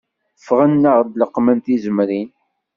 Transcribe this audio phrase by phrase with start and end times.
[0.39, 2.29] Ffɣen ad leqmen tizemrin